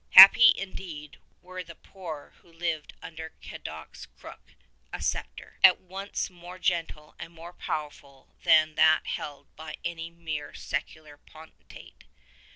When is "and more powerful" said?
7.19-8.33